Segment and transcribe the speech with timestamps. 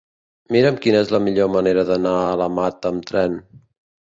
[0.53, 3.39] Mira'm quina és la millor manera d'anar a la Mata amb tren.